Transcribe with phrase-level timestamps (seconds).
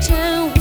[0.00, 0.59] time